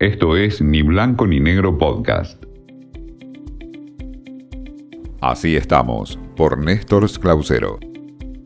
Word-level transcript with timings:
Esto 0.00 0.34
es 0.34 0.62
Ni 0.62 0.80
Blanco 0.80 1.26
ni 1.26 1.40
Negro 1.40 1.76
Podcast. 1.76 2.42
Así 5.20 5.56
estamos, 5.56 6.18
por 6.36 6.56
Néstor 6.56 7.06
Clausero. 7.20 7.89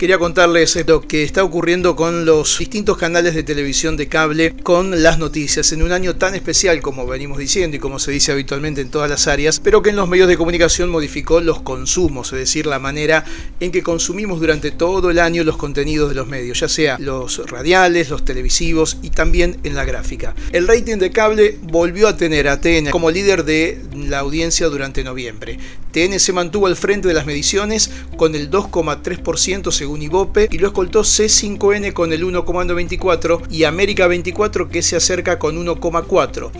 Quería 0.00 0.16
contarles 0.16 0.82
lo 0.86 1.02
que 1.02 1.24
está 1.24 1.44
ocurriendo 1.44 1.94
con 1.94 2.24
los 2.24 2.58
distintos 2.58 2.96
canales 2.96 3.34
de 3.34 3.42
televisión 3.42 3.98
de 3.98 4.08
cable 4.08 4.54
con 4.62 5.02
las 5.02 5.18
noticias 5.18 5.72
en 5.72 5.82
un 5.82 5.92
año 5.92 6.16
tan 6.16 6.34
especial 6.34 6.80
como 6.80 7.06
venimos 7.06 7.36
diciendo 7.36 7.76
y 7.76 7.80
como 7.80 7.98
se 7.98 8.10
dice 8.10 8.32
habitualmente 8.32 8.80
en 8.80 8.90
todas 8.90 9.10
las 9.10 9.26
áreas, 9.26 9.60
pero 9.60 9.82
que 9.82 9.90
en 9.90 9.96
los 9.96 10.08
medios 10.08 10.26
de 10.28 10.38
comunicación 10.38 10.88
modificó 10.88 11.42
los 11.42 11.60
consumos, 11.60 12.32
es 12.32 12.38
decir, 12.38 12.64
la 12.64 12.78
manera 12.78 13.26
en 13.60 13.70
que 13.72 13.82
consumimos 13.82 14.40
durante 14.40 14.70
todo 14.70 15.10
el 15.10 15.18
año 15.18 15.44
los 15.44 15.58
contenidos 15.58 16.08
de 16.08 16.14
los 16.14 16.26
medios, 16.26 16.60
ya 16.60 16.68
sea 16.70 16.96
los 16.98 17.50
radiales, 17.50 18.08
los 18.08 18.24
televisivos 18.24 18.96
y 19.02 19.10
también 19.10 19.58
en 19.64 19.74
la 19.74 19.84
gráfica. 19.84 20.34
El 20.52 20.66
rating 20.66 20.96
de 20.96 21.10
cable 21.10 21.58
volvió 21.60 22.08
a 22.08 22.16
tener 22.16 22.48
a 22.48 22.58
TN 22.58 22.88
como 22.88 23.10
líder 23.10 23.44
de 23.44 23.78
la 23.94 24.20
audiencia 24.20 24.66
durante 24.70 25.04
noviembre. 25.04 25.58
TN 25.92 26.18
se 26.20 26.32
mantuvo 26.32 26.68
al 26.68 26.76
frente 26.76 27.08
de 27.08 27.14
las 27.14 27.26
mediciones 27.26 27.90
con 28.16 28.34
el 28.34 28.50
2,3% 28.50 29.72
según 29.72 29.89
Unibope 29.90 30.48
y 30.50 30.58
lo 30.58 30.68
escoltó 30.68 31.00
C5N 31.00 31.92
con 31.92 32.12
el 32.12 32.24
1,94 32.24 33.42
y 33.50 33.64
América 33.64 34.06
24 34.06 34.68
que 34.68 34.82
se 34.82 34.96
acerca 34.96 35.38
con 35.38 35.56
1,4 35.56 36.50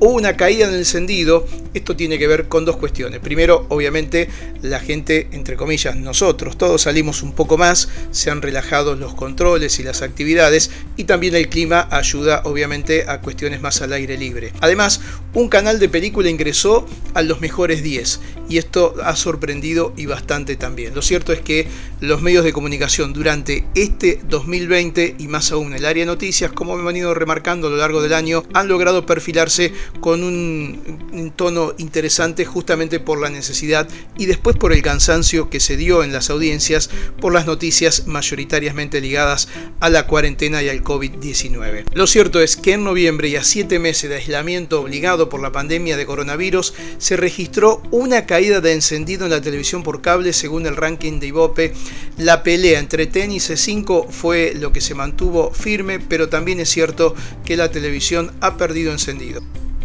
o 0.00 0.08
una 0.08 0.36
caída 0.36 0.66
en 0.66 0.72
el 0.72 0.80
encendido, 0.80 1.46
esto 1.74 1.94
tiene 1.94 2.18
que 2.18 2.26
ver 2.26 2.48
con 2.48 2.64
dos 2.64 2.76
cuestiones. 2.76 3.20
Primero, 3.20 3.66
obviamente, 3.68 4.28
la 4.62 4.80
gente, 4.80 5.28
entre 5.32 5.56
comillas, 5.56 5.94
nosotros, 5.94 6.56
todos 6.56 6.82
salimos 6.82 7.22
un 7.22 7.32
poco 7.32 7.58
más, 7.58 7.88
se 8.10 8.30
han 8.30 8.40
relajado 8.40 8.96
los 8.96 9.14
controles 9.14 9.78
y 9.78 9.82
las 9.82 10.00
actividades 10.00 10.70
y 10.96 11.04
también 11.04 11.34
el 11.34 11.50
clima 11.50 11.86
ayuda, 11.90 12.42
obviamente, 12.44 13.04
a 13.08 13.20
cuestiones 13.20 13.60
más 13.60 13.82
al 13.82 13.92
aire 13.92 14.16
libre. 14.16 14.52
Además, 14.60 15.02
un 15.34 15.50
canal 15.50 15.78
de 15.78 15.90
película 15.90 16.30
ingresó 16.30 16.86
a 17.12 17.20
los 17.20 17.42
mejores 17.42 17.82
10 17.82 18.20
y 18.48 18.56
esto 18.56 18.94
ha 19.04 19.14
sorprendido 19.16 19.92
y 19.96 20.06
bastante 20.06 20.56
también. 20.56 20.94
Lo 20.94 21.02
cierto 21.02 21.32
es 21.32 21.40
que 21.40 21.68
los 22.00 22.22
medios 22.22 22.44
de 22.44 22.54
comunicación 22.54 22.79
durante 23.12 23.66
este 23.74 24.20
2020 24.26 25.16
y 25.18 25.28
más 25.28 25.52
aún 25.52 25.74
el 25.74 25.84
área 25.84 26.02
de 26.02 26.06
noticias, 26.06 26.50
como 26.50 26.78
me 26.78 26.88
han 26.88 26.96
ido 26.96 27.12
remarcando 27.12 27.66
a 27.66 27.70
lo 27.70 27.76
largo 27.76 28.00
del 28.00 28.14
año, 28.14 28.42
han 28.54 28.68
logrado 28.68 29.04
perfilarse 29.04 29.74
con 30.00 30.24
un, 30.24 31.32
tono 31.36 31.74
interesante 31.76 32.46
justamente 32.46 32.98
por 32.98 33.20
la 33.20 33.28
necesidad 33.28 33.86
y 34.16 34.24
después 34.24 34.56
por 34.56 34.72
el 34.72 34.80
cansancio 34.80 35.50
que 35.50 35.60
se 35.60 35.76
dio 35.76 36.02
en 36.02 36.12
las 36.12 36.30
audiencias 36.30 36.88
por 37.20 37.34
las 37.34 37.44
noticias 37.44 38.06
mayoritariamente 38.06 39.02
ligadas 39.02 39.48
a 39.80 39.90
la 39.90 40.06
cuarentena 40.06 40.62
y 40.62 40.70
al 40.70 40.82
COVID-19. 40.82 41.84
Lo 41.92 42.06
cierto 42.06 42.40
es 42.40 42.56
que 42.56 42.72
en 42.72 42.84
noviembre 42.84 43.28
y 43.28 43.36
a 43.36 43.44
siete 43.44 43.78
meses 43.78 44.08
de 44.08 44.16
aislamiento 44.16 44.80
obligado 44.80 45.28
por 45.28 45.42
la 45.42 45.52
pandemia 45.52 45.98
de 45.98 46.06
coronavirus 46.06 46.72
se 46.96 47.18
registró 47.18 47.82
una 47.90 48.24
caída 48.24 48.62
de 48.62 48.72
encendido 48.72 49.26
en 49.26 49.32
la 49.32 49.42
televisión 49.42 49.82
por 49.82 50.00
cable 50.00 50.32
según 50.32 50.66
el 50.66 50.76
ranking 50.76 51.20
de 51.20 51.26
Ibope. 51.26 51.74
La 52.16 52.42
pelea 52.42 52.69
entre 52.78 53.06
TEN 53.06 53.32
y 53.32 53.38
C5 53.38 54.08
fue 54.08 54.54
lo 54.54 54.72
que 54.72 54.80
se 54.80 54.94
mantuvo 54.94 55.52
firme, 55.52 55.98
pero 55.98 56.28
también 56.28 56.60
es 56.60 56.68
cierto 56.68 57.14
que 57.44 57.56
la 57.56 57.70
televisión 57.70 58.32
ha 58.40 58.56
perdido 58.56 58.92
encendido. 58.92 59.42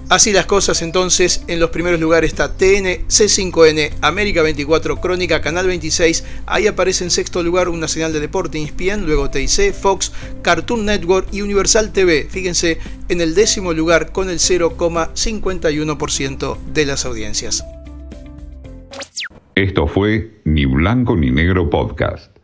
Así 0.07 0.31
las 0.31 0.45
cosas 0.45 0.83
entonces, 0.83 1.43
en 1.47 1.59
los 1.59 1.71
primeros 1.71 1.99
lugares 1.99 2.31
está 2.31 2.55
TN, 2.55 3.07
C5N, 3.07 3.91
América 4.01 4.43
24, 4.43 5.01
Crónica, 5.01 5.41
Canal 5.41 5.65
26, 5.65 6.23
ahí 6.45 6.67
aparece 6.67 7.05
en 7.05 7.09
sexto 7.09 7.41
lugar 7.41 7.69
una 7.69 7.87
señal 7.87 8.13
de 8.13 8.19
deporte 8.19 8.61
ESPN, 8.61 9.07
luego 9.07 9.31
TIC, 9.31 9.73
Fox, 9.73 10.11
Cartoon 10.43 10.85
Network 10.85 11.29
y 11.31 11.41
Universal 11.41 11.91
TV, 11.91 12.27
fíjense, 12.29 12.77
en 13.09 13.19
el 13.19 13.33
décimo 13.33 13.73
lugar 13.73 14.11
con 14.11 14.29
el 14.29 14.37
0,51% 14.37 16.57
de 16.71 16.85
las 16.85 17.05
audiencias. 17.05 17.63
Esto 19.55 19.87
fue 19.87 20.41
Ni 20.43 20.65
Blanco 20.65 21.15
ni 21.15 21.31
Negro 21.31 21.69
Podcast. 21.69 22.34